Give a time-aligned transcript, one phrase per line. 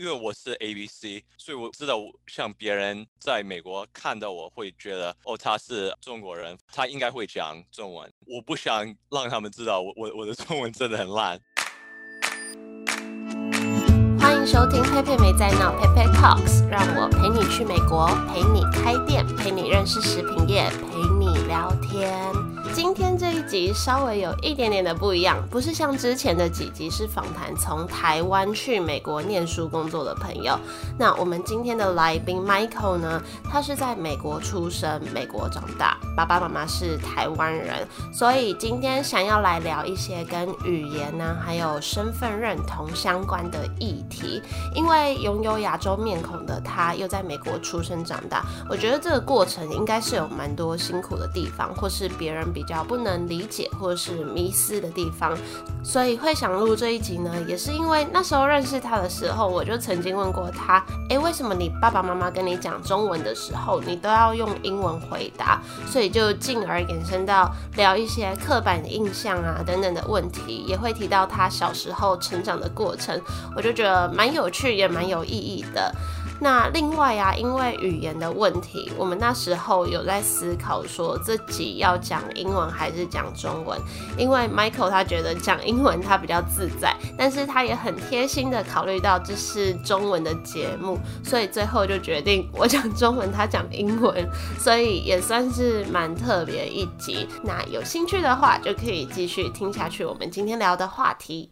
[0.00, 8.10] 因为我是 A B C，所以我知道像别人在美国看到我会觉得哦他是中国人，他应该会讲中文。
[8.26, 11.38] 我不想让他们知道我我我的中文真的很烂。
[14.18, 22.32] 欢迎收听佩佩没在闹佩佩 Talks，让我陪你去美国，陪你开店，陪你认识食品业，陪你聊天。
[22.82, 30.58] 今天这一集稍微有一点点的不一样，不是像之前的几集是访谈从台湾去美国念书工作的朋友。
[30.98, 44.40] 那我们今天的来宾 Michael 呢，他是在美国出生，美国长大，爸爸妈妈是台湾人，所以今天想要来聊一些跟语言呢，还有身份认同相关的议题。
[44.74, 52.64] 因为拥有亚洲面孔的他，又在美国出生长大，我觉得这个过程应该是有蛮多辛苦的地方，或是别人比。
[52.70, 55.36] 比较不能理解或是迷失的地方，
[55.82, 65.60] 所以会想录这一集呢，也是因为那时候认识他的时候，我就曾经问过他，哎，为什么你爸爸妈妈跟你讲中文的时候，你都要用英文回答？
[65.84, 73.20] 所以就进而延伸到聊一些刻板印象啊等等的问题，也会提到他小时候成长的过程，
[73.56, 75.92] 我就觉得蛮有趣，也蛮有意义的。
[76.40, 83.78] 那另外啊，因为语言的问题，我们那时候有在思考说自己要讲英文还是讲中文。
[84.16, 94.26] 因为 Michael 他觉得讲英文他比较自在，但是他也很贴心的考虑到这是中文的节目，所以最后就决定我讲中文，他讲英文，
[94.58, 97.28] 所以也算是蛮特别一集。
[97.42, 101.50] 那有兴趣的话，就可以继续听下去我们今天聊的话题。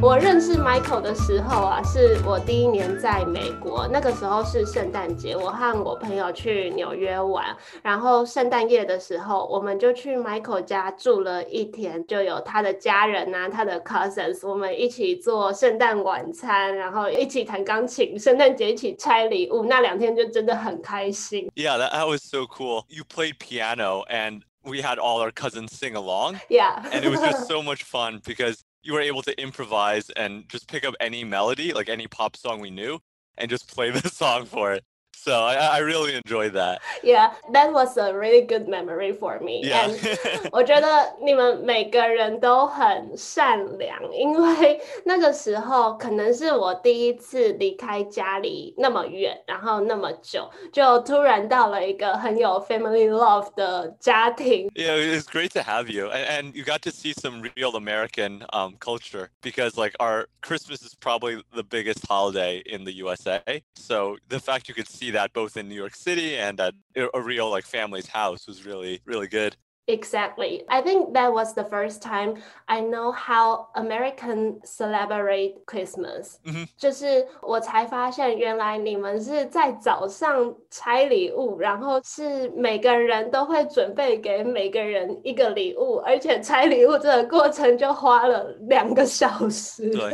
[0.00, 7.44] 我认识 Michael 的时候啊，是我第一年在美国，那个时候是圣诞节，我和我朋友去纽约玩，
[7.82, 21.50] 然后圣诞夜的时候，我们就去 Michael 家住了一天，就有他的家人呐，他的 cousins，我们一起做圣诞晚餐，然后一起弹钢琴，圣诞节一起拆礼物，那两天就真的很开心。
[21.56, 22.84] Yeah, that was so cool.
[22.88, 26.36] You played piano and we had all our cousins sing along.
[26.48, 26.84] Yeah.
[26.92, 30.66] And it was just so much fun because you were able to improvise and just
[30.66, 32.98] pick up any melody, like any pop song we knew,
[33.36, 34.82] and just play the song for it.
[35.27, 36.81] So I, I really enjoyed that.
[37.01, 39.61] Yeah, that was a really good memory for me.
[39.63, 39.87] Yeah.
[39.87, 54.69] And 我觉得你们每个人都很善良，因为那个时候可能是我第一次离开家里那么远，然后那么久，就突然到了一个很有 family love 的家庭。
[54.75, 58.43] Yeah, it was great to have you, and, and you got to see some real American
[58.51, 63.63] um, culture because like our Christmas is probably the biggest holiday in the USA.
[63.75, 66.74] So the fact you could see that both in New York City and at
[67.14, 69.56] a real like family's house was really really good.
[69.87, 70.63] Exactly.
[70.69, 72.35] I think that was the first time
[72.67, 76.37] I know how American celebrate Christmas.
[76.77, 89.89] 就是我才发现，原来你们是在早上拆礼物，然后是每个人都会准备给每个人一个礼物，而且拆礼物这个过程就花了两个小时。
[89.89, 90.13] 对，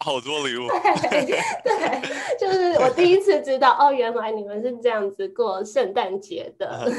[0.00, 0.66] 好多礼物。
[1.10, 6.90] 对对，就是我第一次知道，哦，原来你们是这样子过圣诞节的。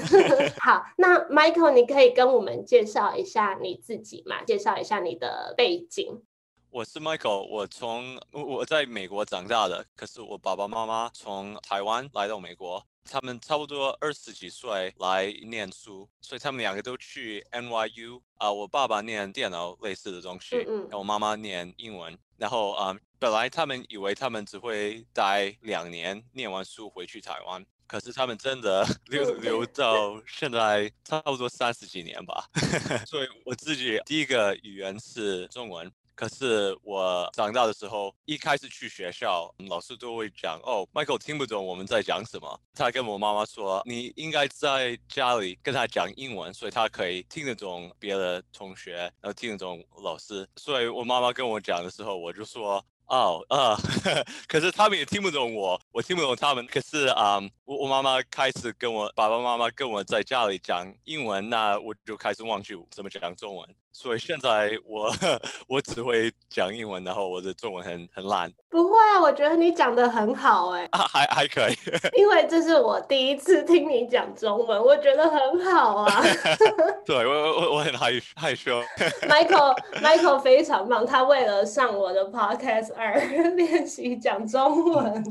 [0.59, 4.42] 好，那 Michael，你可以跟我们介绍一下你自己吗？
[4.44, 6.22] 介绍一下你的背景。
[6.70, 18.50] 我是 Michael，我从我在美国长大的，可是我爸爸妈妈从台湾来到美国，他们差不多二十几岁来念书，所以他们两个都去 NYU 啊。
[18.50, 22.18] 我爸爸念电脑类似的东西，然后我妈妈念英文。
[22.38, 27.64] 然后啊，本来他们以为他们只会待两年，念完书回去台湾。
[27.86, 32.48] 可是他们真的 留留到现在差不多三十几年吧，
[33.06, 35.90] 所以我自己第一个语言是中文。
[36.16, 42.60] 可是我长大的时候，一开始去学校，老师都会讲哦，Michael 听不懂我们在讲什么。
[42.72, 50.48] 他跟我妈妈说，你应该在家里跟他讲英文，所以他可以听得懂别的同学，然后听得懂老师。
[50.54, 52.84] 所以我妈妈跟我讲的时候，我就说。
[53.06, 53.76] 哦，呃，
[54.48, 56.66] 可是他们也听不懂我，我听不懂他们。
[56.66, 63.68] 可是啊，我我妈妈开始跟我爸爸妈妈跟我在家里讲英文，那我就开始忘记怎么讲中文。
[63.96, 65.08] 所以现在我
[65.68, 68.52] 我只会讲英文，然后我的中文很很烂。
[68.68, 71.74] 不会啊，我觉得你讲的很好哎，还还可以。
[72.16, 76.22] 因为这是我第一次听你讲中文，我觉得很好啊。
[77.06, 78.82] 对我我我很害害羞。
[79.28, 83.14] Michael Michael 非常棒，他为了上我的 podcast 而
[83.54, 85.24] 练习讲中文，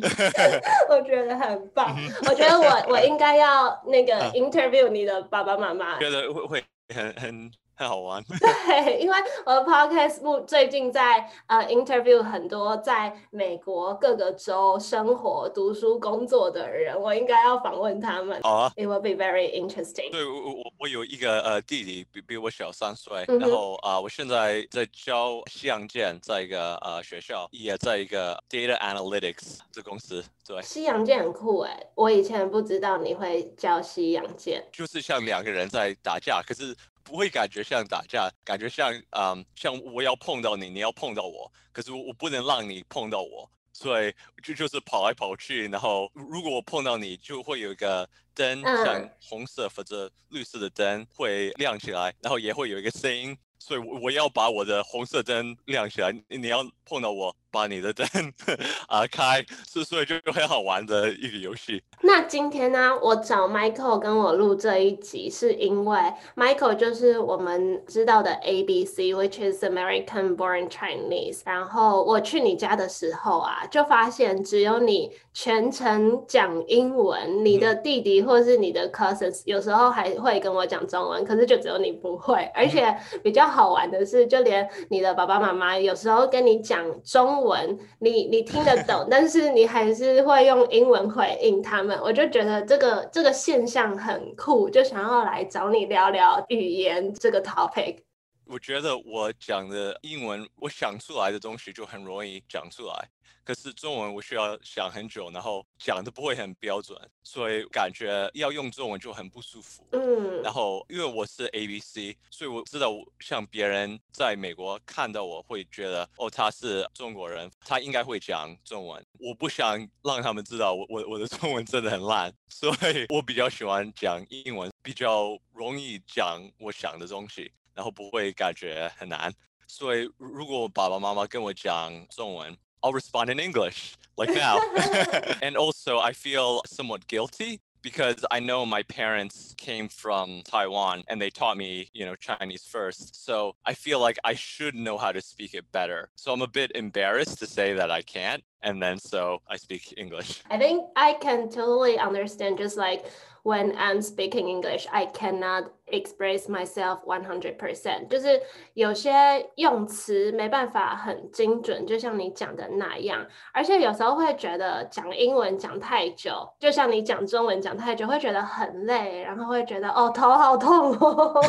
[0.89, 1.93] 我觉得很棒。
[2.29, 6.63] 我觉得我我应该要那个 interview 你的爸爸妈妈，觉得会会
[6.95, 7.51] 很很。
[7.75, 8.23] 很好玩。
[8.23, 18.41] 对，因为我的 podcast 目最近在呃 interview 很多在美国各个州生活、读书、工作的人，我应该要访问他们。
[18.41, 20.11] 好啊，It will be very interesting。
[20.11, 34.63] 对我我我我有一个呃弟弟比比我小三岁，嗯然后啊、我现在在教西洋剑，在一个呃学校，也在一个 data analytics 这公司，对，西洋剑很酷哎，我以前不知道你会教西洋剑。
[34.71, 43.49] 就是像两个人在打架，可是不会感觉像打架，感觉像嗯像我要碰到你，你要碰到我，可是我我不能让你碰到我。
[43.75, 44.13] 所以
[44.43, 53.35] 就就是跑来跑去，然后如果我碰到你，就会有一个灯，嗯像红色或者绿色的灯会亮起来，然后也会有一个声音，
[53.65, 58.05] 所以我我要把我的红色灯亮起来，你你要碰到我，把你的灯
[58.89, 61.81] 啊开，是所以就很好玩的一个游戏。
[62.01, 65.97] 那今天呢，我找 Michael 跟我录这一集，是因为
[66.35, 71.39] Michael 就是我们知道的 ABC，which is American Born Chinese。
[71.45, 82.43] 然后我去你家的时候啊，就发现只有你全程讲英文，你的弟弟或是你的 cousins 有时候还会跟我讲中文，可是就只有你不会。
[82.53, 82.93] 而且
[83.23, 91.97] 比较好玩的是，就连你的爸爸妈妈有时候跟你讲中文，你你听得懂， 但是你还是会用英文回应他们。
[92.03, 97.97] 我就觉得这个这个现象很酷，就想要来找你聊聊语言这个 topic。
[98.45, 103.09] 我觉得我讲的英文，我想出来的东西就很容易讲出来。
[103.45, 109.85] 可是中文我需要想很久，然后讲的不会很标准，所以感觉要用中文就很不舒服。
[109.91, 119.05] 嗯然后因为我是 A B C，所以我知道像别人在美国看到我会觉得哦他是中国人，他应该会讲中文。
[119.19, 129.32] 我不想让他们知道我我我的中文真的很烂，所以我比较喜欢讲英文，比较容易讲我想的东西，然后不会感觉很难。
[129.66, 134.60] 所以如果我爸爸妈妈跟我讲中文，I'll respond in English like now.
[135.40, 141.20] and also, I feel somewhat guilty because I know my parents came from Taiwan and
[141.20, 143.14] they taught me, you know, Chinese first.
[143.24, 146.10] So I feel like I should know how to speak it better.
[146.16, 148.42] So I'm a bit embarrassed to say that I can't.
[148.62, 150.42] And then so I speak English.
[150.50, 152.58] I think I can totally understand.
[152.58, 153.04] Just like
[153.44, 158.08] when I'm speaking English, I cannot express myself one hundred percent。
[158.08, 158.42] 就是
[158.74, 163.24] 有些用词没办法很精准，就像你讲的那样。
[163.52, 171.40] 而且有时候会觉得讲英文讲太久，就像你讲中文讲太久，会觉得很累，然后会觉得哦头好痛哦。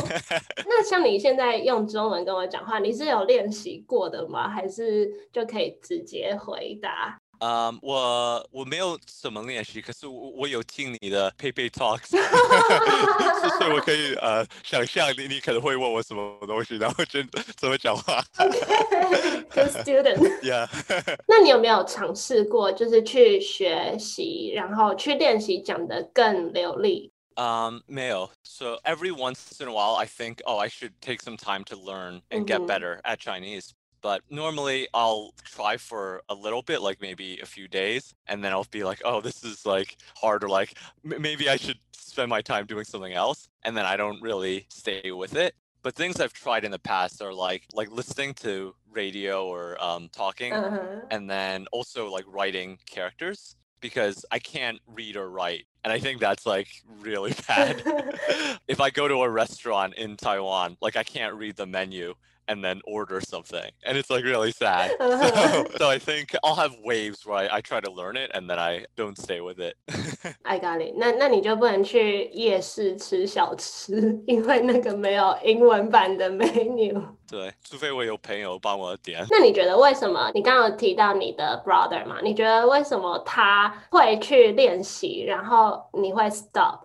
[0.67, 4.47] 那像你现在用中文跟我讲话，你是有练习过的吗？
[4.47, 6.99] 还是就可以直接回答？
[7.43, 17.23] 嗯，我我没有怎么练习，可是我我有听你的 Pepe Talks，所以我可以呃 想象你你可能会问我什么东西，然后就
[17.55, 18.21] 怎么讲话。
[18.35, 20.41] Good student。
[20.41, 20.67] Yeah.
[21.27, 27.13] 那你有没有尝试过，就是去学习，然后去练习讲得更流利？
[27.35, 28.31] Um, Mayo.
[28.43, 31.77] So every once in a while, I think, oh, I should take some time to
[31.77, 32.67] learn and get Mhm.
[32.67, 33.69] better at Chinese.
[34.04, 38.52] But normally, I'll try for a little bit, like maybe a few days, and then
[38.52, 40.74] I'll be like, oh, this is like hard, or like
[41.10, 44.66] m- maybe I should spend my time doing something else, and then I don't really
[44.68, 45.54] stay with it.
[45.82, 50.10] But things I've tried in the past are like like listening to radio or um,
[50.12, 55.64] talking, 嗯哼，and then also like writing characters because I can't read or write.
[55.82, 56.68] And I think that's like
[57.00, 57.82] really bad.
[58.68, 62.14] if I go to a restaurant in Taiwan, like I can't read the menu
[62.47, 63.71] and then order something.
[63.85, 64.89] And it's like really sad.
[64.97, 68.49] So, so I think I'll have waves where I, I try to learn it and
[68.49, 69.77] then I don't stay with it.
[70.43, 71.11] I got it 那。
[71.11, 76.99] 那你就不能去夜市吃小吃，因为那个没有英文版的 menu。
[77.29, 79.23] 对，除非我有朋友帮我点。
[79.29, 80.31] 那你觉得为什么？
[80.33, 82.19] 你刚刚有提到你的 brother 嘛？
[82.23, 86.79] 你觉得为什么他会去练习，然后你会 stop？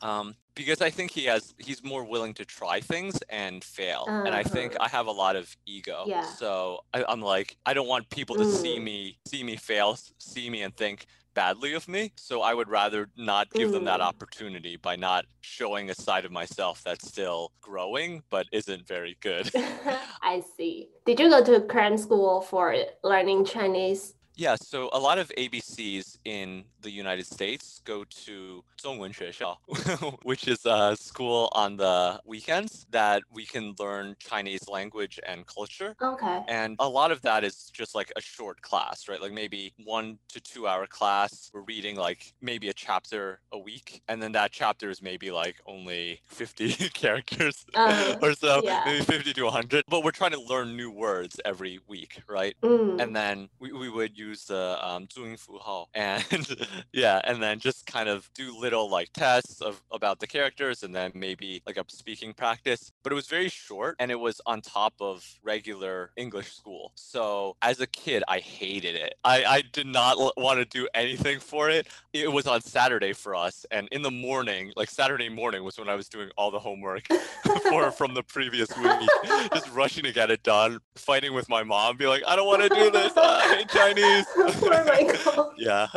[0.00, 4.05] Um, because I think he has he's more willing to try things and fail.
[4.25, 4.85] And I think Uh-huh.
[4.85, 6.05] I have a lot of ego.
[6.07, 6.21] Yeah.
[6.23, 8.83] So I, I'm like I don't want people to see Mm.
[8.83, 12.13] me see me fail, see me and think badly of me.
[12.15, 14.07] So I would rather not give them that Mm.
[14.11, 19.51] opportunity by not showing a side of myself that's still growing but isn't very good.
[20.21, 20.89] I see.
[21.05, 24.13] Did you go to Korean school for learning Chinese?
[24.37, 29.58] Yeah, so a lot of ABCs in the United States go to 中文学校,
[30.24, 35.94] which is a school on the weekends that we can learn Chinese language and culture.
[36.00, 36.42] Okay.
[36.48, 39.20] And a lot of that is just like a short class, right?
[39.20, 41.50] Like maybe one to two hour class.
[41.52, 44.02] We're reading like maybe a chapter a week.
[44.08, 48.82] And then that chapter is maybe like only 50 characters Uh, or so, yeah.
[48.86, 49.84] maybe 50 to 100.
[49.88, 52.56] But we're trying to learn new words every week, right?
[52.62, 53.00] Mm.
[53.00, 56.22] and then we, we would use the um 注音符号 and
[56.93, 60.93] yeah and then just kind of do little like tests of about the characters and
[60.93, 64.61] then maybe like a speaking practice but it was very short and it was on
[64.61, 66.91] top of regular english school.
[66.95, 69.15] So as a kid i hated it.
[69.23, 71.87] I i did not want to do anything for it.
[72.13, 75.89] It was on saturday for us and in the morning like saturday morning was when
[75.89, 77.07] i was doing all the homework
[77.69, 79.09] for from the previous week
[79.53, 82.61] just rushing to get it done fighting with my mom be like i don't want
[82.61, 83.13] to do this.
[83.17, 84.25] I hate chinese.
[84.37, 85.53] Oh Michael.
[85.57, 85.87] yeah.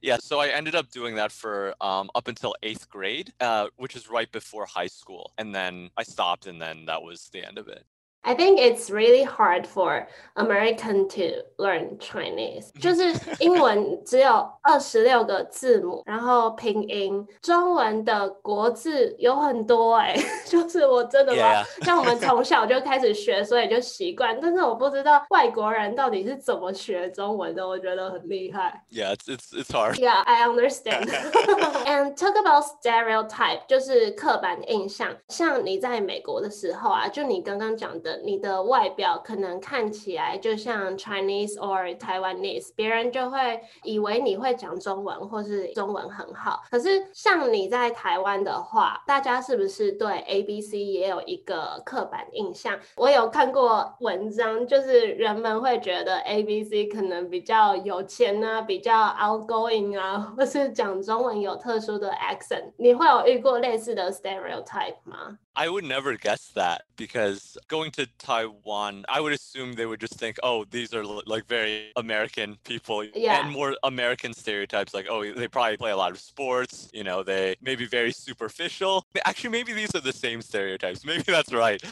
[0.00, 3.96] Yeah so i ended up doing that for um, up until eighth grade uh, which
[3.96, 7.58] is right before high school and then i stopped and then that was the end
[7.58, 7.84] of it
[8.27, 20.15] I think it's really hard for American to learn Chinese，就是英文只有二十六个字母，然后拼音，中文的国字有很多哎、
[20.47, 28.83] 就是我真的 Yeah, 像我们从小就开始学，所以就习惯，但是我不知道外国人到底是怎么学中文的，我觉得很厉害。
[28.91, 31.11] yeah it's it's, it's hard Yeah, I understand.
[31.85, 35.15] And talk about stereotype，就是刻板印象。
[35.29, 46.62] 像你在美国的时候啊，就你刚刚讲的， 你的外表可能看起来就像 Chinese or Taiwanese，别人就会以为你会讲中文或是中文很好。
[46.70, 52.78] 可是像你在台湾的话，大家是不是对 A B C 也有一个刻板印象？
[52.96, 62.72] 我有看过文章，就是人们会觉得 A B C 可能比较有钱啊，比较 outgoing 啊，或是讲中文有特殊的 accent。
[62.76, 65.38] 你会有遇过类似的 stereotype 吗？
[65.60, 70.38] I would never guess that because going to Taiwan, I would assume they would just think,
[70.42, 73.40] oh, these are like very American people Yeah.
[73.40, 77.22] and more American stereotypes like, oh, they probably play a lot of sports, you know,
[77.22, 79.04] they may be very superficial.
[79.26, 81.04] Actually, maybe these are the same stereotypes.
[81.10, 81.82] Maybe that's right.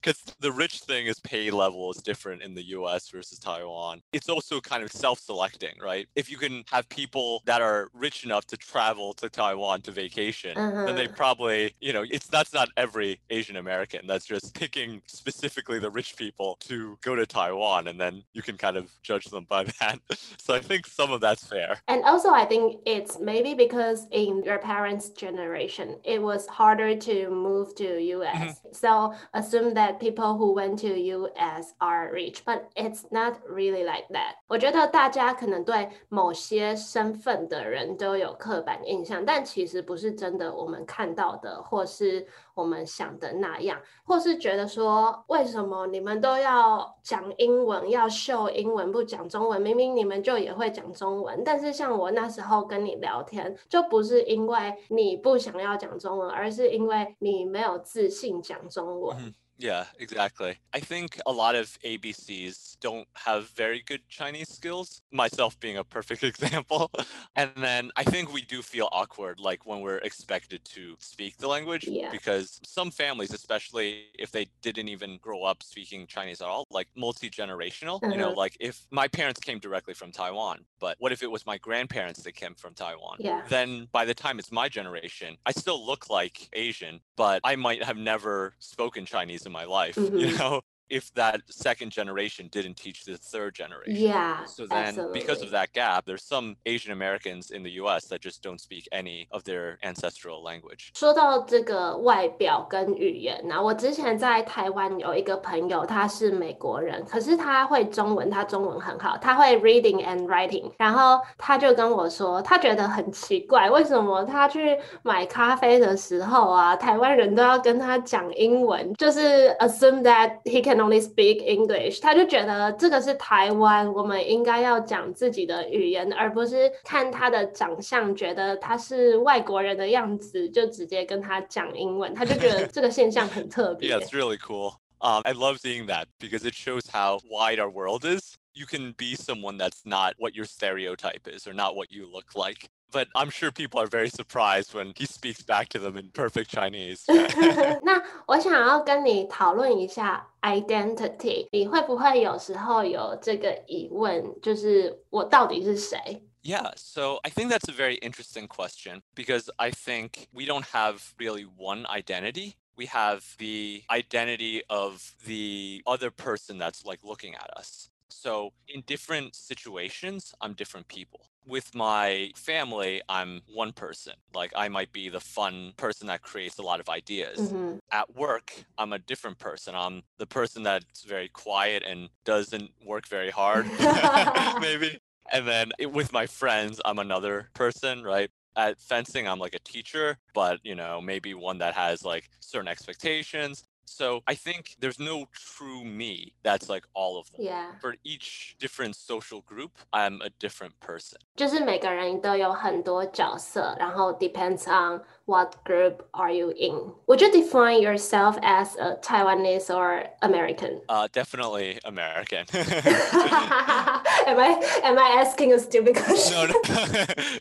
[0.00, 4.02] Because the rich thing is pay level is different in the US versus Taiwan.
[4.12, 6.08] It's also kind of self selecting, right?
[6.16, 10.64] If you can have people that are rich enough to travel to Taiwan to vacation,
[10.84, 11.16] then they Uh-huh.
[11.16, 14.07] probably, you know, it's that's not every Asian American.
[14.07, 18.57] That's just picking specifically the rich people to go to Taiwan, and then you can
[18.57, 19.99] kind of judge them by that.
[20.37, 21.81] So I think some of that's fair.
[21.87, 27.29] And also, I think it's maybe because in your parents' generation, it was harder to
[27.29, 28.61] move to US.
[28.71, 34.07] So assume that people who went to US are rich, but it's not really like
[34.11, 34.35] that.
[34.47, 49.60] 我觉得大家可能对某些身份的人都有刻板印象，但其实不是真的我们看到的，或是 我们想的那样，或是觉得说，为什么你们都要讲英文，要秀英文，不讲中文？
[49.60, 59.34] 明明你们就也会讲中文，但是像我那时候跟你聊天，就不是因为你不想要讲中文，而是因为你没有自信讲中文。
[59.62, 60.58] Yeah, exactly.
[60.72, 65.84] I think a lot of ABCs don't have very good Chinese skills, myself being a
[65.84, 66.90] perfect example.
[67.36, 71.46] And then I think we do feel awkward, like when we're expected to speak the
[71.46, 72.10] language, Yeah.
[72.10, 76.88] because some families, especially if they didn't even grow up speaking Chinese at all, like
[76.96, 78.36] multi generational, you know, Uh-huh.
[78.36, 82.22] like if my parents came directly from Taiwan, but what if it was my grandparents
[82.24, 83.20] that came from Taiwan?
[83.20, 83.46] Yeah.
[83.48, 87.84] Then by the time it's my generation, I still look like Asian, but I might
[87.84, 90.38] have never spoken Chinese in my life, you Mhm.
[90.38, 90.62] know?
[90.91, 93.93] If that second generation didn't teach the third generation.
[93.93, 95.47] Yeah, So then, because absolutely.
[95.47, 99.27] of that gap, there's some Asian Americans in the US that just don't speak any
[99.31, 100.91] of their ancestral language.
[100.95, 133.89] 说到这个外表跟语言呢、我之前在台湾有一个朋友，他是美国人，可是他会中文，他中文很好，他会 reading and writing，然后他就跟我说，他觉得很奇怪，为什么他去买咖啡的时候啊，台湾人都要跟他讲英文，就是 assume that he can only speak English，他就觉得这个是台湾，我们应该要讲自己的语言，而不是看他的长相，觉得他是外国人的样子，就直接跟他讲英文，他就觉得这个现象很特别。
[133.89, 134.75] Yeah, it's really cool.
[134.99, 138.35] Um, I love seeing that because it shows how wide our world is.
[138.53, 142.33] You can be someone that's not what your stereotype is or not what you look
[142.33, 142.69] like.
[142.91, 146.49] But I'm sure people are very surprised when he speaks back to them in perfect
[146.49, 147.03] Chinese.
[147.83, 156.23] 那我想要跟你讨论一下 identity，你会不会有时候有这个疑问，就是我到底是谁？
[156.43, 161.01] Yeah, so I think that's a very interesting question because I think we don't have
[161.17, 162.55] really one identity.
[162.77, 167.89] We have the identity of the other person that's like looking at us.
[168.07, 171.27] So in different situations, I'm different people.
[171.46, 174.14] With my family, I'm one person.
[174.34, 177.38] Like I might be the fun person that creates a lot of ideas.
[177.38, 177.78] Mm-hmm.
[177.90, 179.74] At work, I'm a different person.
[179.74, 183.66] I'm the person that's very quiet and doesn't work very hard,
[184.60, 184.98] maybe.
[185.32, 188.30] And then it, with my friends, I'm another person, right?
[188.54, 192.68] At fencing, I'm like a teacher, but you know, maybe one that has like certain
[192.68, 193.64] expectations.
[193.89, 197.41] So I think there's no true me that's like all of them.
[197.41, 201.19] Yeah， For each different social group, I'm a different person.
[201.37, 206.93] 就是每个人都有很多角色，然后 depends on what group are you in.
[207.07, 210.81] Would you define yourself as a Taiwanese or American?
[210.89, 212.45] Uh, definitely American.
[214.26, 216.32] am I am I asking a stupid question?
[216.32, 216.60] no, no.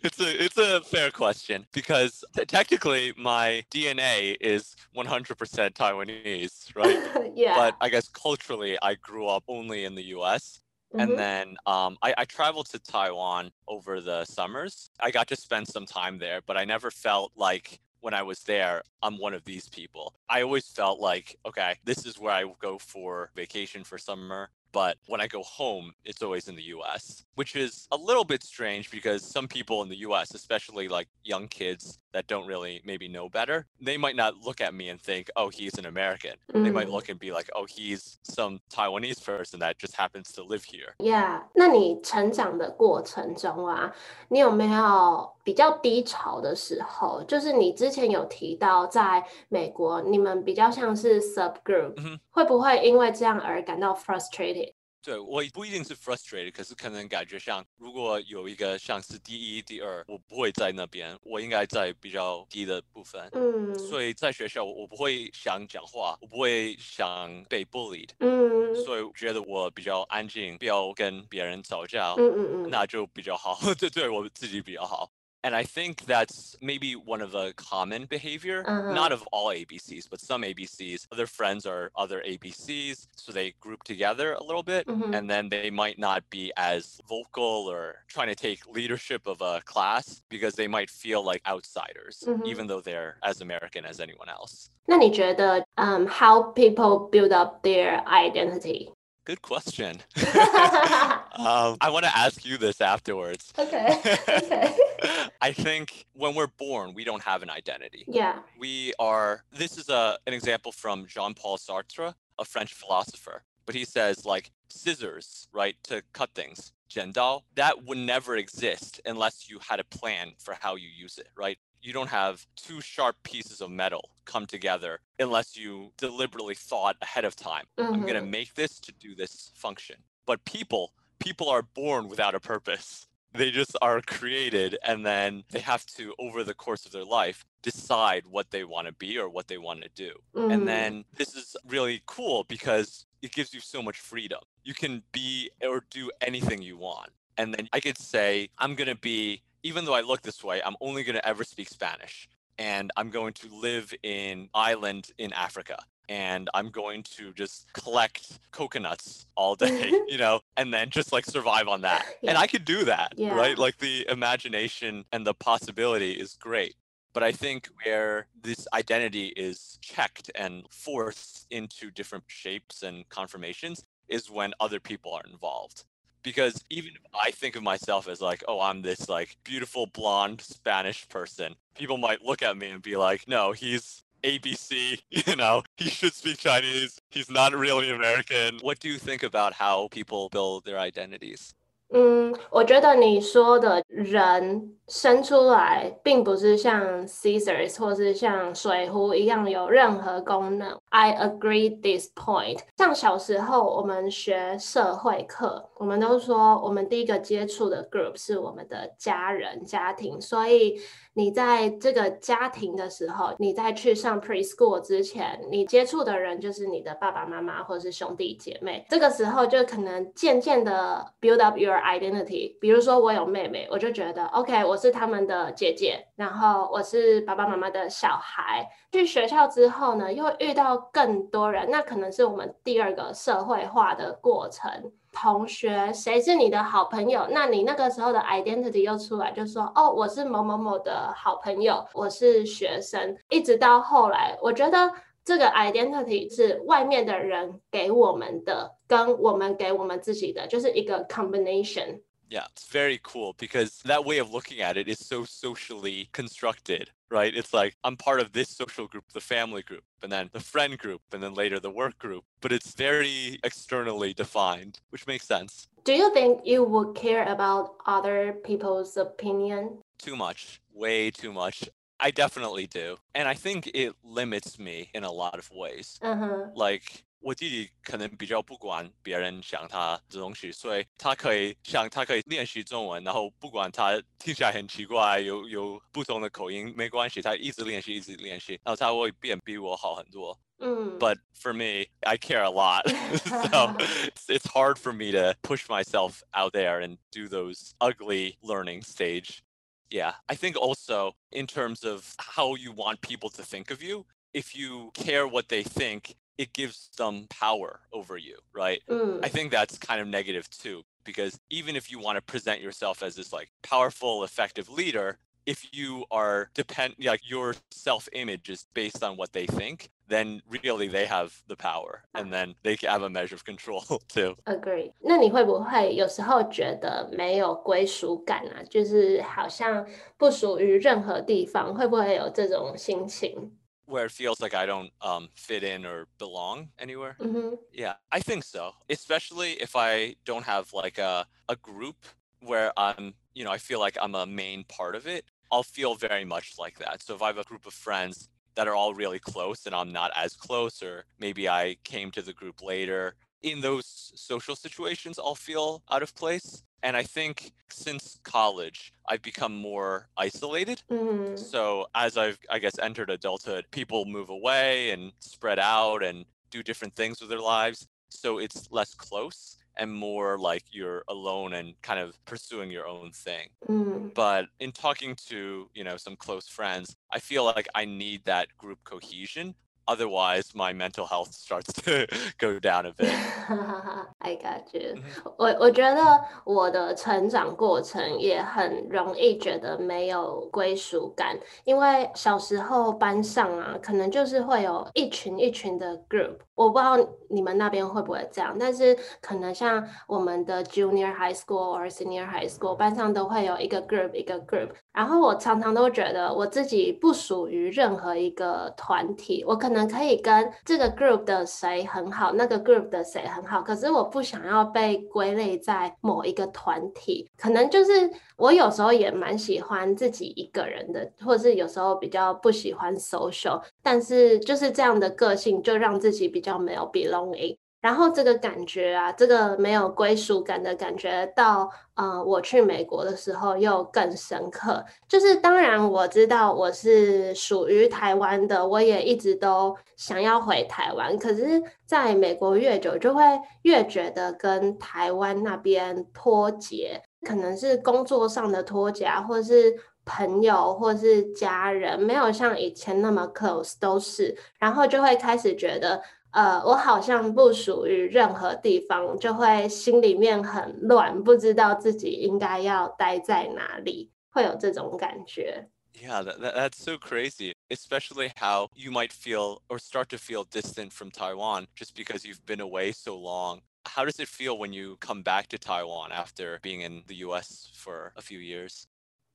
[0.04, 5.36] it's a it's a fair question because t- technically my DNA is 100%
[5.74, 7.32] Taiwanese, right?
[7.36, 7.56] yeah.
[7.56, 10.62] But I guess culturally, I grew up only in the U.S.
[10.94, 14.90] And then um, I, I traveled to Taiwan over the summers.
[15.00, 18.42] I got to spend some time there, but I never felt like when I was
[18.44, 20.14] there, I'm one of these people.
[20.30, 24.50] I always felt like, okay, this is where I go for vacation for summer.
[24.72, 28.44] But when I go home, it's always in the US, which is a little bit
[28.44, 33.09] strange because some people in the US, especially like young kids that don't really maybe
[33.09, 36.37] know better, they might not look at me and think, oh, he's an American.
[36.53, 36.93] They might Mm.
[36.93, 40.95] look and be like, oh, he's some Taiwanese person that just happens to live here.
[40.99, 43.95] Yeah，那你成长的过程中啊，
[44.29, 47.23] 你有没有比较低潮的时候？
[47.25, 54.73] 就是你之前有提到，在美国你们比较像是 subgroup，、嗯哼会不会因为这样而感到 frustrated？
[55.04, 63.28] 对我不一定是 frustrated，可是可能感觉像如果有一个像是第一、第二，我不会在那边，我应该在比较低的部分。
[63.34, 75.12] 嗯所以在学校，我我不会想讲话，我不会想被 bullied，嗯所以觉得我比较安静，不要跟别人吵架，嗯嗯嗯那就比较好， 对对我自己比较好。
[75.45, 78.93] And I think that's maybe one of the common behavior, Uh-huh.
[78.93, 81.07] not of all ABCs, but some ABCs.
[81.13, 85.15] Other friends are other ABCs, so they group together a little bit, Mhm.
[85.17, 89.61] and then they might not be as vocal or trying to take leadership of a
[89.65, 92.45] class because they might feel like outsiders, Mhm.
[92.45, 94.69] even though they're as American as anyone else.
[94.89, 98.91] 那你觉得，嗯、h o w people build up their identity？
[99.26, 99.98] Good question.
[100.18, 103.54] um, I want to ask you this afterwards.
[103.58, 104.00] Okay.
[104.28, 104.76] Okay.
[105.42, 108.06] I think when we're born, we don't have an identity.
[108.08, 108.40] Yeah.
[108.58, 113.44] We are, this is a, an example from Jean Paul Sartre, a French philosopher.
[113.66, 119.50] But he says, like, scissors, right, to cut things, 剪刀, that would never exist unless
[119.50, 121.58] you had a plan for how you use it, right?
[121.82, 127.26] You don't have two sharp pieces of metal come together unless you deliberately thought ahead
[127.26, 127.66] of time.
[127.78, 129.98] I'm going to make this to do this function.
[130.26, 133.08] But people, people are born without a purpose.
[133.34, 137.46] They just are created and then they have to, over the course of their life,
[137.62, 140.12] decide what they want to be or what they want to do.
[140.36, 140.54] Mm.
[140.54, 144.42] And then this is really cool because it gives you so much freedom.
[144.64, 147.10] You can be or do anything you want.
[147.38, 150.62] And then I could say, I'm going to be, even though I look this way,
[150.64, 152.28] I'm only going to ever speak Spanish.
[152.58, 155.78] And I'm going to live in island in Africa.
[156.10, 161.26] And I'm going to just collect coconuts all day, you know, and then just like
[161.26, 162.06] survive on that.
[162.24, 163.36] And I could do that, Yeah.
[163.36, 163.58] right?
[163.58, 166.76] Like the imagination and the possibility is great.
[167.14, 173.84] But I think where this identity is checked and forced into different shapes and conformations
[174.08, 175.84] is when other people are involved
[176.23, 180.41] Because even if I think of myself as like, oh, I'm this like beautiful blonde
[180.41, 185.63] Spanish person, people might look at me and be like, no, he's ABC, you know,
[185.77, 187.01] he should speak Chinese.
[187.11, 188.59] He's not really American.
[188.61, 191.55] What do you think about how people build their identities?
[191.95, 200.78] 嗯，我觉得你说的人 生出来，并不是像 scissors 或是像水壶一样有任何功能。
[200.90, 202.60] I agree this point。
[202.78, 210.76] 像小时候我们学社会课，我们都说我们第一个接触的 group 是我们的家人、家庭，所以
[211.14, 218.86] 你在这个家庭的时候，你在去上 preschool 之前，你接触的人就是你的爸爸妈妈或是兄弟姐妹。
[218.90, 222.60] 这个时候就可能渐渐的 build up your identity。
[222.60, 228.68] 比如说我有妹妹，我就觉得 OK，我是他们的姐姐，然后我是爸爸妈妈的小孩。
[228.92, 234.92] 去学校之后呢，又遇到更多人，那可能是我们第二个社会化的过程。
[235.14, 237.28] 同学，谁是你的好朋友？
[237.30, 243.16] 那你那个时候的 identity 又出来，就说哦，我是某某某的好朋友，我是学生。
[243.30, 244.92] 一直到后来，我觉得
[245.24, 252.00] 这个 identity 是外面的人给我们的，跟我们给我们自己的，就是一个 combination。
[252.32, 257.36] Yeah, it's very cool because that way of looking at it is so socially constructed, right?
[257.36, 260.78] It's like I'm part of this social group, the family group, and then the friend
[260.78, 265.68] group, and then later the work group, but it's very externally defined, which makes sense.
[265.84, 269.80] Do you think you would care about other people's opinion?
[269.98, 271.68] Too much, way too much.
[272.00, 272.96] I definitely do.
[273.14, 276.00] And I think it limits me in a lot of ways.
[276.02, 276.48] Uh-huh.
[276.56, 290.39] Like 我弟弟可能比较不管别人想他的东西，所以他可以像他可以练习中文，然后不管他听起来很奇怪，有有不同的口音没关系，他一直练习，一直练习，然后他会变比我好很多。
[290.59, 290.99] Mm.
[290.99, 292.89] But for me, I care a lot.
[292.89, 298.39] so it's, it's hard for me to push myself out there and do those ugly
[298.41, 299.43] learning stage.
[299.91, 300.15] Yeah.
[300.29, 304.57] I think also in terms of how you want people to think of you, if
[304.57, 308.83] you care what they think, it gives them power over you, right?
[308.89, 309.25] Mm.
[309.25, 313.03] I think that's kind of negative too, because even if you want to present yourself
[313.03, 319.05] as this like powerful, effective leader, if you are depend like your self-image is based
[319.05, 323.09] on what they think, then really they have the power and then they have a
[323.09, 324.35] measure of control too.
[324.45, 324.93] Agree。
[325.01, 328.63] 那你会不会有时候觉得没有归属感啊？
[328.69, 329.87] 就是好像
[330.17, 333.57] 不属于任何地方，会不会有这种心情？
[333.86, 337.18] Where it feels like I don't um, fit in or belong anywhere.
[337.20, 338.74] 嗯哼，Yeah, I think so.
[338.90, 341.96] Especially if I don't have like a, a group
[342.42, 345.96] where I'm, you know, I feel like I'm a main part of it, I'll feel
[345.96, 347.02] very much like that.
[347.02, 349.92] So if I have a group of friends that are all really close and I'm
[349.92, 355.20] not as close, or maybe I came to the group later, in those social situations,
[355.20, 356.64] I'll feel out of place.
[356.84, 360.82] And I think since college, I've become more isolated.
[360.90, 366.26] 嗯 So as I've, I guess, entered adulthood, people move away and spread out and
[366.50, 367.88] do different things with their lives.
[368.10, 373.12] So it's less close and more like you're alone and kind of pursuing your own
[373.12, 373.50] thing.
[373.68, 378.26] 嗯 But in talking to, you know, some close friends, I feel like I need
[378.26, 379.56] that group cohesion
[379.89, 382.09] Otherwise, my mental health starts to
[382.41, 383.09] go down a bit.
[384.19, 385.03] ，I got you 嗯。
[385.39, 386.01] 我我觉得
[386.45, 396.99] 我的成长过程也很容易觉得没有归属感，因为小时候班上啊，可能就是会有一群一群的 group，我不知道
[397.31, 412.90] 你们那边会不会这样，但是可能像我们的 junior high school 或 senior high school 班上都会有一个 group 一个 group，然后我常常都觉得我自己不属于任何一个团体，我可 能可以跟这个 group 的谁很好，那个 group
[412.90, 417.92] 的谁很好，可是我不想要被归类在某一个团体，可能就是
[418.38, 427.58] 我有时候也蛮喜欢自己一个人的，或是有时候比较不喜欢 social，但是就是这样的个性就让自己比较没有 belonging。
[427.82, 434.86] 然后这个感觉啊，这个没有归属感的感觉，到呃我去美国的时候又更深刻。
[435.08, 441.18] 就是当然我知道我是属于台湾的，我也一直都想要回台湾。
[441.18, 443.24] 可是在美国越久，就会
[443.64, 449.74] 越觉得跟台湾那边脱节，可能是工作上的脱节啊，或是
[450.06, 456.00] 朋友或是家人，没有像以前那么 close 都是，然后就会开始觉得。
[456.33, 465.71] 呃，我好像不属于任何地方，就会心里面很乱，不知道自己应该要待在哪里，会有这种感觉。
[465.95, 470.45] Yeah, that, that, that's so crazy, especially how you might feel or start to feel
[470.45, 473.63] distant from Taiwan just because you've been away so long.
[473.87, 477.71] How does it feel when you come back to Taiwan after being in the US
[477.73, 478.87] for a few years?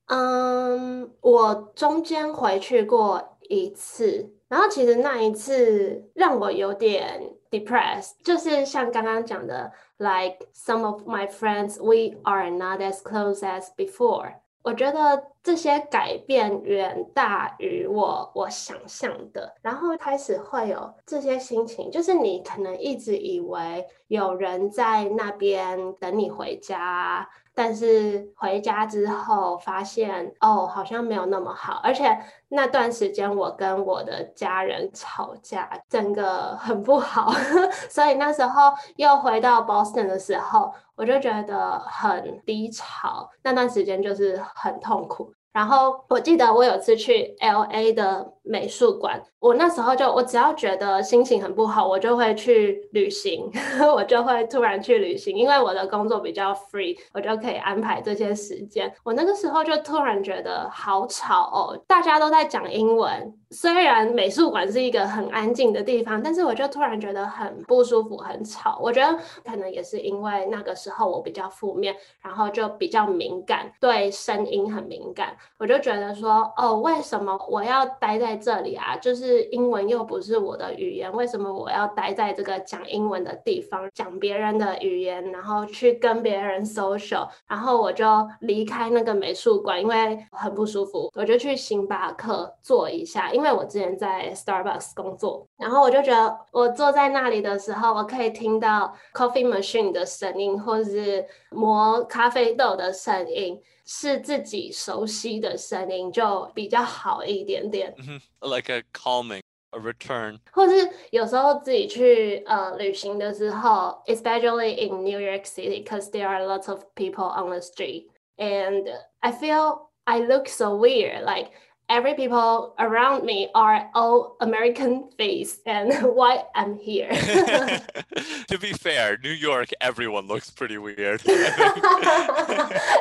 [0.06, 14.34] 嗯，我中间回去过一次，然后其实那一次让我有点 depressed，就是像刚刚讲的，like some of my friends we are not as close as before。
[14.62, 37.32] 我觉得这些改变远大于我我想象的，然后开始会有这些心情，就是你可能一直以为有人在那边等你回家，但是回家之后发现哦，好像没有那么好，而且那段时间我跟我的家人吵架，整个很不好，
[37.88, 45.32] 所以那时候又回到 Boston 的时候，我就觉得很低潮，那段时间就是很痛苦。
[45.56, 53.50] 然后我记得我有次去 L A 的美术馆，我那时候就我只要觉得心情很不好，我就会去旅行，
[53.96, 58.92] 我就会突然去旅行，因为我的工作比较 free，我就可以安排这些时间。
[59.02, 63.34] 我那个时候就突然觉得好吵哦，大家都在讲英文。
[63.50, 68.78] 虽然美术馆是一个很安静的地方，但是我就突然觉得很不舒服、很吵。
[68.82, 75.36] 我觉得可能也是因为那个时候我比较负面，然后就比较敏感，对声音很敏感。
[75.58, 78.96] 我就觉得说，哦，为什么我要待在这里啊？
[78.96, 87.28] 就是英文又不是我的语言，为什么我要待在这个讲英文的地方，讲别人的语言，然后去跟别人 social？
[87.46, 88.04] 然后我就
[88.40, 93.30] 离开那个美术馆，因为很不舒服，我就去星巴克坐一下。
[93.35, 107.93] 因为我之前在 Starbucks 工作，然后我就觉得我坐在那里的时候，我可以听到 coffee machine 的声音，或者是磨咖啡豆的声音，是自己熟悉的声音，就比较好一点点。
[108.41, 110.39] Like a calming, a return。
[110.51, 118.87] 或是有时候自己去呃旅行的时候，especially in New York City, because there are lots of people on the street, and
[119.19, 121.51] I feel I look so weird, like.
[121.89, 127.09] every people around me are all American face and why I'm here.
[128.47, 131.21] to be fair, New York, everyone looks pretty weird.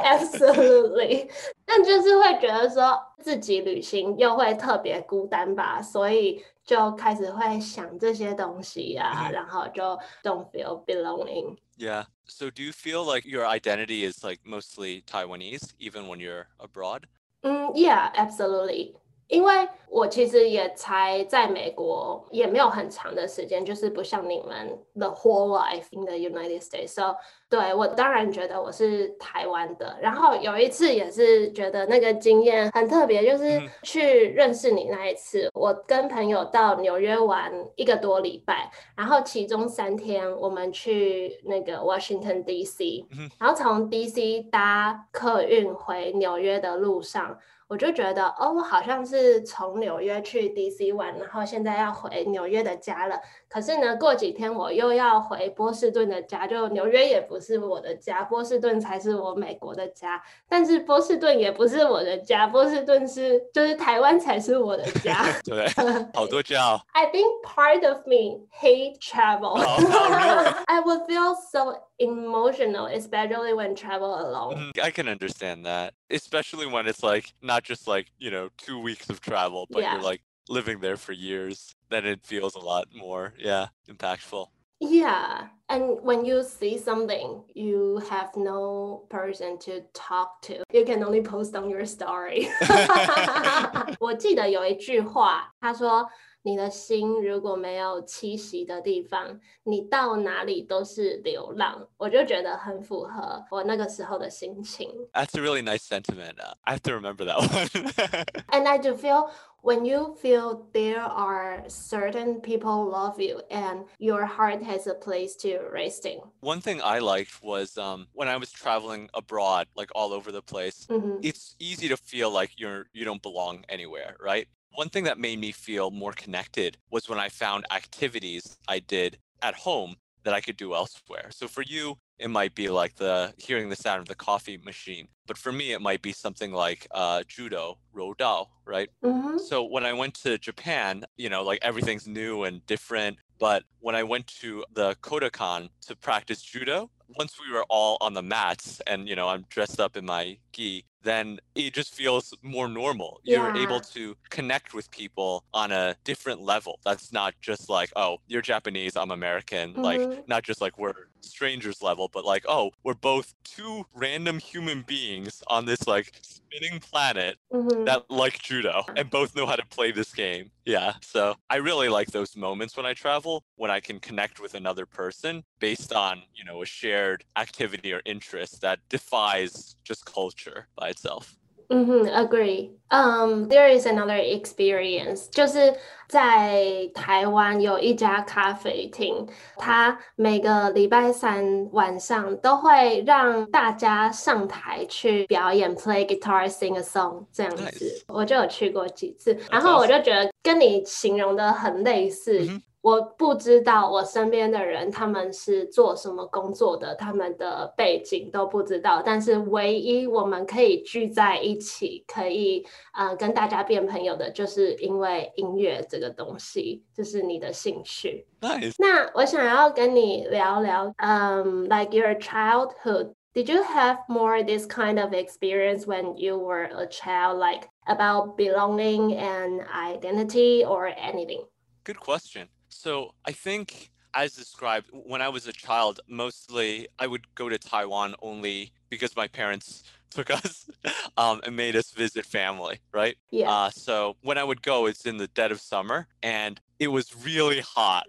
[0.03, 1.31] Absolutely.
[1.64, 9.83] 但就是会觉得说自己旅行又会特别孤单吧，所以就开始会想这些东西啊，然后就
[10.24, 11.57] don't feel belonging.
[11.79, 12.07] Yeah.
[12.26, 17.07] So do you feel like your identity is like mostly Taiwanese even when you're abroad?
[17.45, 18.95] Mm, 嗯，Yeah，absolutely。
[19.27, 26.89] 因为我其实也才在美国，也没有很长的时间，就是不像你们 the whole life in the United States。
[26.89, 27.15] So，
[27.49, 29.97] 对我当然觉得我是台湾的。
[30.01, 43.07] 然后有一次也是觉得那个经验很特别，就是去认识你那一次，我跟朋友到纽约玩一个多礼拜，然后其中三天我们去那个 Washington D.C.，
[43.39, 44.41] 然后从 D.C.
[44.51, 47.39] 搭客运回纽约的路上。
[47.67, 53.19] 我就觉得哦，我好像是从纽约去 DC 玩，然后现在要回纽约的家了。
[53.49, 60.21] 可是呢，过几天我又要回波士顿的家，就纽约也不是我的家，波士顿才是我美国的家。
[60.47, 65.25] 但是波士顿也不是我的家，波士顿是就是台湾才是我的家。
[65.43, 65.67] 对，
[66.13, 66.63] 好多家。
[66.63, 69.58] 哦 I think part of me hate travel.
[70.67, 74.72] I would feel so emotional, especially when travel alone.
[74.83, 79.09] I can understand that, especially when it's like not just like you know two weeks
[79.11, 79.94] of travel, but yeah.
[79.94, 81.74] you're like living there for years.
[81.90, 84.46] Then it feels a lot more, yeah, impactful.
[84.83, 85.48] Yeah.
[85.68, 90.64] And when you see something, you have no person to talk to.
[90.72, 92.48] You can only post on your story.
[94.00, 96.09] 我记得有一句话，他说
[96.44, 101.87] 你的心如果没有栖息的地方，你到哪里都是流浪。
[101.98, 104.90] 我就觉得很符合我那个时候的心情。
[105.12, 106.37] That's a really nice sentiment.
[106.62, 108.24] I have to remember that one.
[108.48, 109.31] and I do feel
[109.62, 115.37] when you feel there are certain people love you and your heart has a place
[115.42, 116.22] to resting.
[116.40, 120.40] One thing I liked was um, when I was traveling abroad, like all over the
[120.40, 121.18] place, mm-hmm.
[121.22, 124.48] it's easy to feel like you're you don't belong anywhere, right?
[124.75, 129.17] One thing that made me feel more connected was when I found activities I did
[129.41, 131.29] at home that I could do elsewhere.
[131.29, 135.07] So for you, it might be like the hearing the sound of the coffee machine.
[135.27, 138.89] But for me, it might be something like uh, judo, rodao, right?
[139.03, 139.38] Mm-hmm.
[139.38, 143.17] So when I went to Japan, you know, like everything's new and different.
[143.39, 148.13] But when I went to the Kodokan to practice judo, once we were all on
[148.13, 152.34] the mats and, you know, I'm dressed up in my gi, then it just feels
[152.41, 153.21] more normal.
[153.23, 153.54] Yeah.
[153.54, 156.80] You're able to connect with people on a different level.
[156.84, 159.73] That's not just like, oh, you're Japanese, I'm American.
[159.73, 159.82] Mm-hmm.
[159.82, 164.82] Like, not just like we're strangers level, but like, oh, we're both two random human
[164.82, 167.84] beings on this like spinning planet mm-hmm.
[167.86, 170.49] that like judo and both know how to play this game.
[170.65, 170.93] Yeah.
[171.01, 174.88] So I really like those moments when I travel, when I can connect with another
[174.88, 177.05] person based on, you know, a shared
[177.37, 181.37] activity or interest that defies just culture by itself.
[181.72, 182.72] Mm-hmm, agree.
[182.90, 185.72] Um, there is another experience，就是
[186.09, 198.05] 在台湾有一家咖啡厅，它每个礼拜三晚上都会让大家上台去表演，play guitar, sing a song 这样子。
[198.09, 202.44] 我就有去过几次，然后我就觉得跟你形容的很类似。
[202.86, 209.02] 我不知道我身边的人他们是做什么工作的，他们的背景都不知道。
[209.04, 218.28] 但是唯一我们可以聚在一起，可以呃跟大家变朋友的，就是因为音乐这个东西，就是你的兴趣。
[218.39, 218.76] Nice.
[218.78, 223.13] 那我想要跟你聊聊，嗯、um,，like your childhood.
[223.34, 228.38] Did you have more this kind of experience when you were a child, like about
[228.38, 231.48] belonging and identity or anything?
[231.84, 232.50] Good question.
[232.75, 237.57] So I think, as described, when I was a child, mostly I would go to
[237.57, 240.69] Taiwan only because my parents took us
[241.17, 243.17] um, and made us visit family, right?
[243.31, 243.49] Yeah.
[243.51, 247.15] Uh, so when I would go, it's in the dead of summer and it was
[247.25, 248.05] really hot.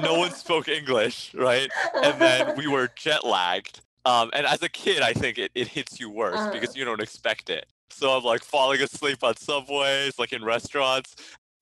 [0.00, 1.70] no one spoke English, right?
[2.02, 3.80] And then we were jet lagged.
[4.04, 6.50] Um, and as a kid, I think it, it hits you worse Uh.
[6.50, 7.66] because you don't expect it.
[7.90, 11.14] So I'm like falling asleep on subways, like in restaurants.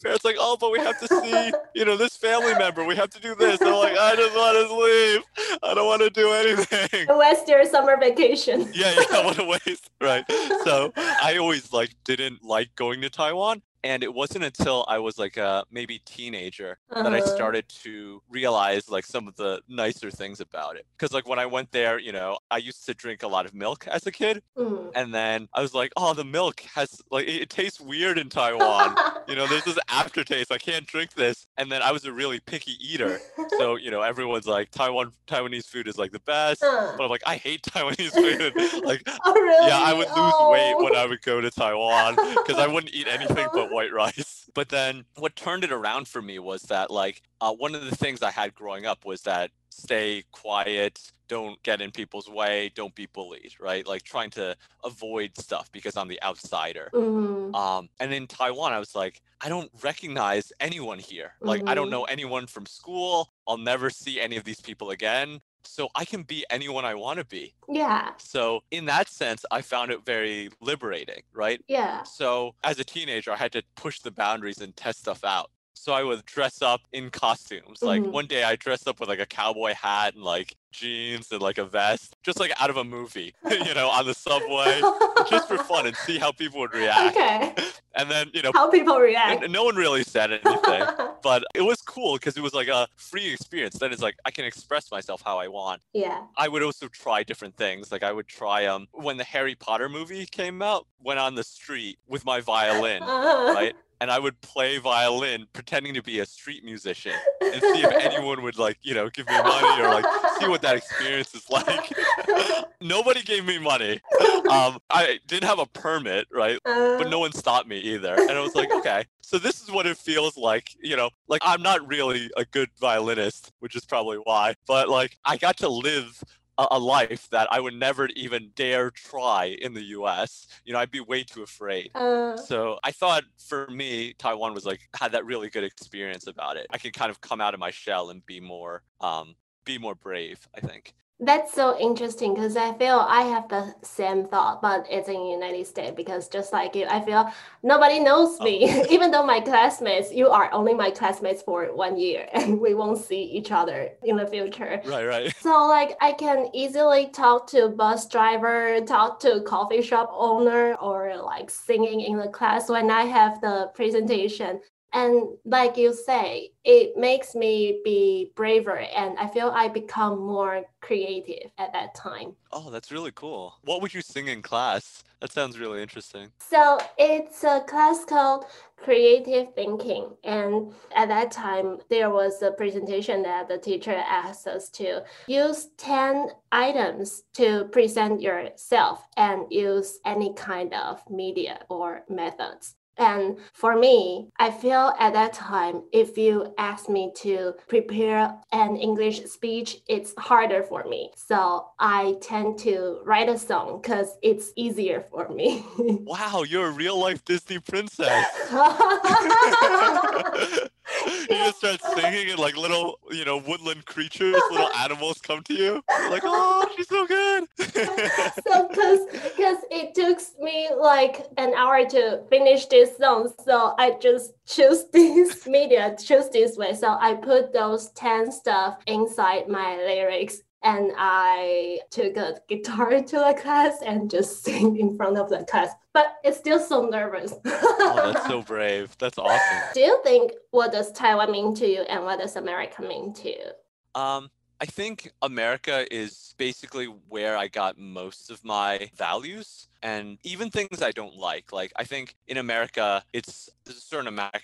[0.04, 2.84] Parents like, oh, but we have to see, you know, this family member.
[2.84, 3.60] We have to do this.
[3.62, 5.58] I'm like, I just want to sleep.
[5.62, 7.06] I don't want to do anything.
[7.18, 8.70] Waste your summer vacation.
[8.74, 9.90] Yeah, yeah, what a waste.
[10.00, 10.24] Right.
[10.64, 13.62] So I always like didn't like going to Taiwan.
[13.82, 17.26] And it wasn't until I was like a maybe teenager that I Uh-huh.
[17.36, 20.86] started to realize like some of the nicer things about it.
[20.96, 23.52] Because like when I went there, you know, I used to drink a lot of
[23.52, 24.42] milk as a kid.
[24.56, 24.90] Mm.
[24.94, 28.30] And then I was like, oh, the milk has like it, it tastes weird in
[28.30, 28.96] Taiwan.
[29.28, 30.52] you know, there's this aftertaste.
[30.52, 31.46] I can't drink this.
[31.56, 33.20] And then I was a really picky eater.
[33.58, 36.60] So, you know, everyone's like Taiwan Taiwanese food is like the best.
[36.60, 38.54] But I'm like, I hate Taiwanese food.
[38.84, 39.68] like oh, really?
[39.68, 40.98] yeah, I would lose weight when Oh.
[41.02, 44.48] I would go to Taiwan because I wouldn't eat anything but white rice.
[44.54, 47.96] But then what turned it around for me was that like uh, one of the
[47.96, 52.94] things I had growing up was that stay quiet, don't get in people's way, don't
[52.94, 53.86] be bullied, right?
[53.86, 56.92] Like trying to avoid stuff because I'm the outsider.
[56.92, 57.54] Mhm.
[57.54, 61.34] Um, and in Taiwan, I was like, I don't recognize anyone here.
[61.44, 61.90] Like, I don't Mhm.
[61.90, 63.32] know anyone from school.
[63.46, 65.40] I'll never see any of these people again.
[65.64, 67.54] So I can be anyone I want to be.
[67.68, 71.60] Yeah, So, in that sense, I found it very liberating, right?
[71.68, 72.04] yeah.
[72.04, 75.50] So, as a teenager, I had to push the boundaries and test stuff out.
[75.74, 77.82] So, I would dress up in costumes.
[77.82, 78.10] Like, Mhm.
[78.12, 81.58] one day I dressed up with like a cowboy hat and like jeans and like
[81.58, 84.80] a vest, just like out of a movie, you know, on the subway,
[85.28, 87.16] just for fun and see how people would react.
[87.16, 87.54] okay.
[87.96, 89.48] And then, you know, How people react.
[89.48, 90.84] no one really said anything,
[91.22, 93.76] but it was cool because it was like a free experience.
[93.78, 95.80] Then it's like I can express myself how I want.
[95.92, 96.22] yeah.
[96.36, 97.92] I would also try different things.
[97.92, 101.44] Like I would try um when the Harry Potter movie came out, went on the
[101.44, 103.52] street with my violin, Uh-huh.
[103.54, 103.76] right?
[104.04, 108.42] And I would play violin pretending to be a street musician and see if anyone
[108.42, 110.04] would like, you know, give me money or like
[110.38, 111.90] see what that experience is like.
[112.82, 114.02] Nobody gave me money.
[114.50, 116.58] Um I didn't have a permit, right?
[116.66, 118.12] but no one stopped me either.
[118.14, 121.40] And I was like, okay, so this is what it feels like, you know, like
[121.42, 125.68] I'm not really a good violinist, which is probably why, but like I got to
[125.70, 126.22] live
[126.58, 130.46] a, a life that I would never even dare try in the US.
[130.64, 131.92] You know, I'd be way too afraid.
[132.34, 136.56] Uh, So I thought for me, Taiwan was like had that really good experience about
[136.56, 136.66] it.
[136.70, 139.94] I could kind of come out of my shell and be more um be more
[139.94, 140.94] brave, I think.
[141.20, 145.30] That's so interesting because I feel I have the same thought, but it's in the
[145.30, 148.44] United States because just like you, I feel nobody knows oh.
[148.44, 148.84] me.
[148.90, 152.98] Even though my classmates, you are only my classmates for one year and we won't
[152.98, 154.82] see each other in the future.
[154.84, 155.34] Right, right.
[155.36, 161.16] So like I can easily talk to bus driver, talk to coffee shop owner or
[161.22, 164.60] like singing in the class when I have the presentation.
[164.94, 170.62] And like you say, it makes me be braver and I feel I become more
[170.80, 172.36] creative at that time.
[172.52, 173.58] Oh, that's really cool.
[173.64, 175.02] What would you sing in class?
[175.20, 176.28] That sounds really interesting.
[176.38, 178.44] So it's a class called
[178.76, 180.10] Creative Thinking.
[180.22, 185.70] And at that time, there was a presentation that the teacher asked us to use
[185.78, 192.76] 10 items to present yourself and use any kind of media or methods.
[192.98, 198.76] And for me, I feel at that time, if you ask me to prepare an
[198.76, 201.10] English speech, it's harder for me.
[201.16, 205.64] So I tend to write a song because it's easier for me.
[206.04, 208.26] Wow, you're a real life Disney princess.
[211.06, 215.54] you just start singing and like little, you know, woodland creatures, little animals come to
[215.54, 215.82] you.
[215.98, 217.44] You're like, oh, she's so good.
[217.58, 219.00] so because
[219.36, 224.84] because it took me like an hour to finish this song so i just choose
[224.92, 230.92] this media choose this way so i put those 10 stuff inside my lyrics and
[230.96, 235.70] I took a guitar to the class and just sing in front of the class.
[235.92, 237.34] But it's still so nervous.
[237.44, 238.96] oh, that's so brave.
[238.98, 239.58] That's awesome.
[239.74, 243.28] Do you think what does Taiwan mean to you and what does America mean to
[243.28, 243.46] you?
[243.94, 250.50] Um, I think America is basically where I got most of my values and even
[250.50, 251.52] things I don't like.
[251.52, 254.34] Like I think in America, it's there's a certain amount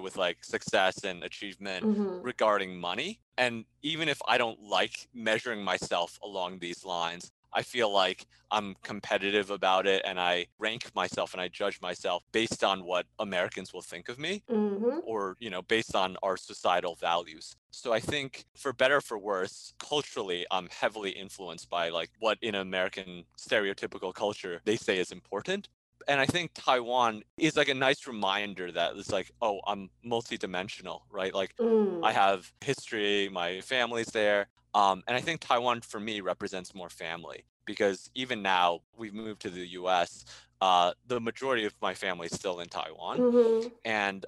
[0.00, 2.22] with like success and achievement Mhm.
[2.22, 3.20] regarding money.
[3.36, 8.74] And even if I don't like measuring myself along these lines, I feel like I'm
[8.82, 13.72] competitive about it and I rank myself and I judge myself based on what Americans
[13.72, 15.02] will think of me Mhm.
[15.02, 19.18] or you know based on our societal values so i think for better or for
[19.18, 25.12] worse culturally i'm heavily influenced by like what in american stereotypical culture they say is
[25.12, 25.68] important
[26.08, 31.00] and i think taiwan is like a nice reminder that it's like oh i'm multidimensional
[31.10, 32.00] right like Mm.
[32.02, 34.48] I have history, my family's there.
[34.74, 39.40] Um, and I think Taiwan for me represents more family because even now we've moved
[39.42, 40.24] to the US.
[40.60, 43.18] Uh, the majority of my family is still in Taiwan.
[43.18, 43.72] Mhm.
[43.84, 44.26] And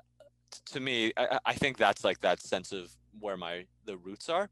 [0.72, 2.90] to me, I, I- I think that's like that sense of
[3.20, 4.48] where my the roots are.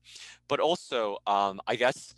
[0.49, 2.15] But also, um, I guess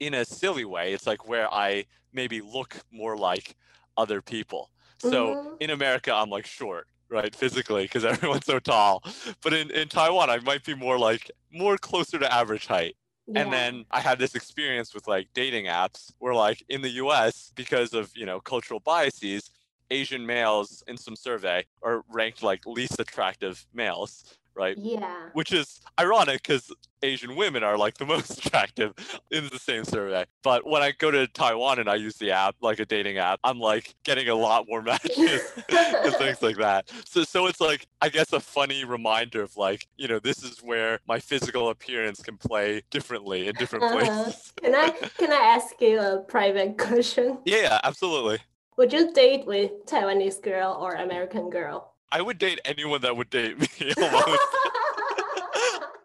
[0.00, 3.56] in a silly way, it's like where I maybe look more like
[3.96, 4.70] other people.
[4.98, 5.56] So Mhm.
[5.60, 9.02] in America, I'm like short, right, physically, because everyone's so tall.
[9.42, 12.96] But in, in Taiwan, I might be more like more closer to average height.
[13.26, 13.42] Yeah.
[13.42, 17.52] And then I had this experience with like dating apps where like in the US,
[17.54, 19.50] because of you know cultural biases,
[19.90, 24.24] Asian males in some survey are ranked like least attractive males,
[24.54, 24.76] right?
[24.76, 25.28] yeah.
[25.32, 26.72] Which is ironic because
[27.02, 28.92] Asian women are like the most attractive
[29.30, 30.24] in the same survey.
[30.42, 33.38] But when I go to Taiwan and I use the app, like a dating app,
[33.44, 35.52] I'm like getting a lot more matches
[36.04, 36.90] and things like that.
[37.06, 40.58] So so it's like I guess a funny reminder of like, you know, this is
[40.62, 44.32] where my physical appearance can play differently in different Uh-huh.
[44.32, 44.52] places.
[44.62, 47.38] Can I can I ask you a private question?
[47.44, 48.38] Yeah, yeah, absolutely.
[48.76, 51.89] Would you date with Taiwanese girl or American girl?
[52.12, 53.68] I would date anyone that would date me.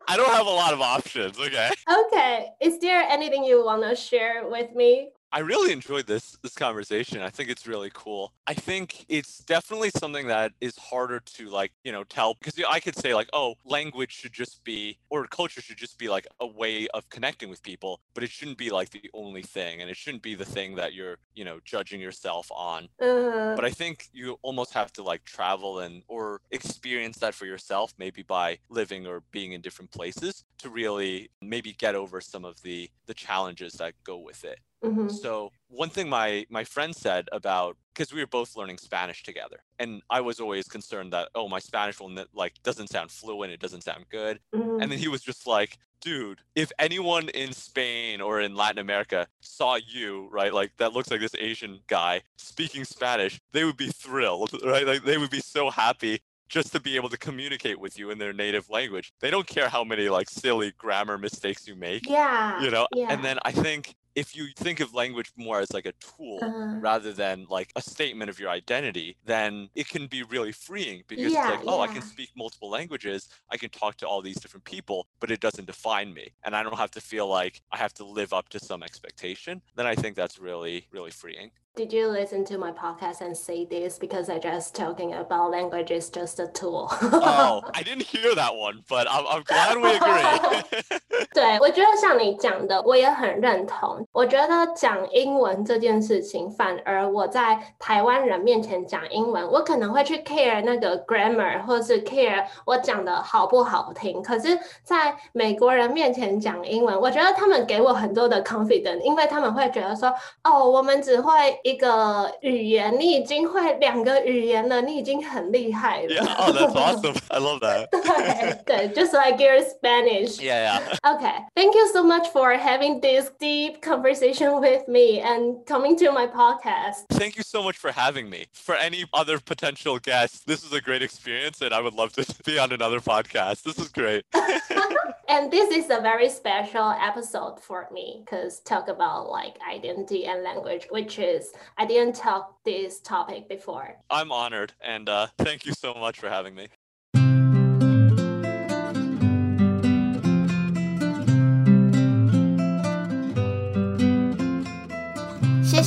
[0.07, 1.71] I don't have a lot of options, okay?
[2.05, 2.51] okay.
[2.61, 5.09] Is there anything you want to share with me?
[5.35, 7.21] I really enjoyed this this conversation.
[7.21, 8.31] I think it's really cool.
[8.47, 12.79] I think it's definitely something that is harder to like, you know, tell because I
[12.79, 16.47] could say like, oh, language should just be or culture should just be like a
[16.47, 19.97] way of connecting with people, but it shouldn't be like the only thing and it
[19.97, 22.87] shouldn't be the thing that you're, you know, judging yourself on.
[23.01, 27.45] Uh, But I think you almost have to like travel and or experience that for
[27.45, 32.45] yourself maybe by living or being in different places to really maybe get over some
[32.45, 34.59] of the the challenges that go with it.
[34.85, 35.11] Mhm.
[35.11, 39.63] So one thing my my friend said about because we were both learning Spanish together,
[39.79, 43.59] and I was always concerned that oh my Spanish will like doesn't sound fluent, it
[43.59, 44.81] doesn't sound good, Mhm.
[44.81, 49.27] and then he was just like, dude, if anyone in Spain or in Latin America
[49.41, 53.89] saw you, right, like that looks like this Asian guy speaking Spanish, they would be
[53.89, 54.85] thrilled, right?
[54.85, 58.17] Like they would be so happy just to be able to communicate with you in
[58.19, 59.11] their native language.
[59.19, 62.61] They don't care how many like silly grammar mistakes you make, yeah.
[62.61, 62.87] you know?
[62.93, 63.07] Yeah.
[63.09, 66.81] And then I think if you think of language more as like a tool Uh-huh.
[66.81, 71.33] rather than like a statement of your identity, then it can be really freeing because
[71.33, 74.39] Yeah, it's like, oh, I can speak multiple languages, I can talk to all these
[74.39, 76.33] different people, but it doesn't define me.
[76.43, 79.61] And I don't have to feel like I have to live up to some expectation.
[79.75, 83.64] Then I think that's really, really freeing Did you listen to my podcast and say
[83.64, 86.88] this because I just talking about language is just a tool?
[87.00, 91.26] Oh, I didn't hear that one, but I'm, I'm glad we agree.
[91.32, 94.04] 对，我觉得像你讲的，我也很认同。
[94.12, 104.20] 我觉得讲英文这件事情，反而我在台湾人面前讲英文，我可能会去 care 那个 grammar，或是 care 我讲的好不好听。
[104.20, 116.08] 可是，在美国人面前讲英文，我觉得他们给我很多的 confidence，因为他们会觉得说，哦，我们只会 一个语言，你已经会两个语言了，你已经很厉害了。
[116.08, 117.16] yeah, oh, that's awesome.
[117.28, 117.88] I love that.
[117.90, 120.38] 对对，just like your Spanish.
[120.40, 121.14] Yeah, yeah.
[121.14, 126.10] Okay, thank you so much for having this deep conversation with me and coming to
[126.12, 127.06] my podcast.
[127.10, 128.46] Thank you so much for having me.
[128.52, 132.24] For any other potential guests, this is a great experience and I would love to
[132.44, 133.62] be on another podcast.
[133.62, 134.24] This is great.
[135.28, 140.42] And this is a very special episode for me because talk about like identity and
[140.42, 143.97] language, which is I didn't talk this topic before.
[144.09, 146.67] I'm honored and uh, thank you so much for having me.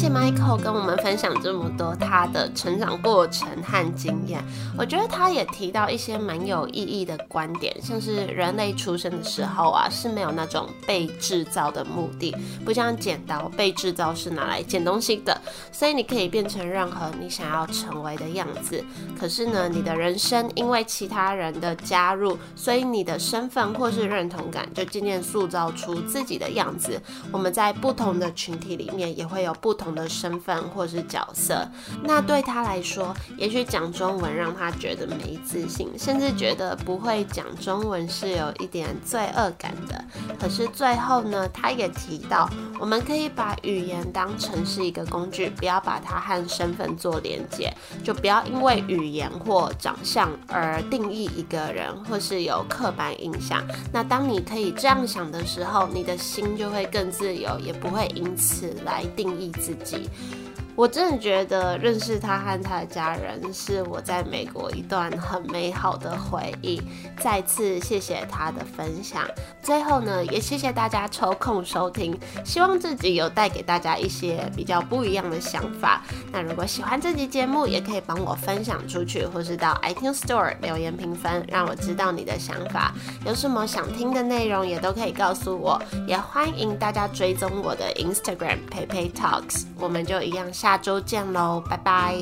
[0.09, 4.43] Michael 跟我们分享这么多他的成长过程和经验。
[4.77, 12.35] 我觉得他也提到一些蛮有意义的观点，像是人类出生的时候啊是没有那种被制造的目的，
[12.65, 15.39] 不像剪刀被制造是拿来剪东西的，
[15.71, 18.83] 所以你可以变成任何你想要成为的样子。
[19.19, 27.01] 可是呢，你的人生因为其他人的加入，所以你的身份或是认同感就渐渐塑造出自己的样子。
[27.31, 31.67] 我们在不同的群体里面也会有不同的身份或是角色。
[32.05, 40.05] 那对他来说，也许讲中文让他觉得没自信，甚至觉得不会讲中文是有一点罪恶感的。
[40.39, 47.73] 可是最后呢，他也提到，我们可以把语言当成是一个工具，不要把它和身份做连接，
[48.05, 53.63] 就不要因为语言或长相而定义一个人，或是有刻板印象。
[53.93, 59.88] 那当你可以这样想的时候，你的心就会更自由，也不会因此来定义自己。
[59.89, 60.48] 自己。
[60.79, 66.81] 我真的觉得认识他和他的家人是我在美国一段很美好的回忆。
[67.19, 69.25] 再次谢谢他的分享。
[69.61, 76.01] 最后呢，也谢谢大家抽空收听，希望自己有带给大家一些比较不一样的想法。
[76.31, 82.95] 那如果喜欢这集节目，也可以帮我分享出去，或是到 iTunes Store 留言评分，让我知道你的想法。
[83.27, 85.83] 有什么想听的内容，也都可以告诉我。
[86.07, 90.68] 也欢迎大家追踪我的 Instagram PayPay Talks，我们就一样下。
[90.69, 92.15] 下周见喽，拜拜。